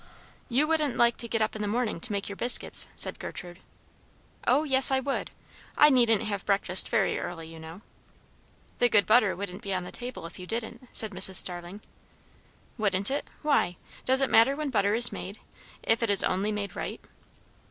[0.49, 3.59] "You wouldn't like to get up in the morning to make your biscuits," said Gertrude.
[4.47, 5.29] "O yes, I would!
[5.77, 7.81] I needn't have breakfast very early, you know."
[8.79, 11.35] "The good butter wouldn't be on the table if you didn't," said Mrs.
[11.35, 11.81] Starling.
[12.79, 13.27] "Wouldn't it?
[13.43, 13.77] Why?
[14.03, 15.37] Does it matter when butter is made,
[15.83, 16.99] if it is only made right?"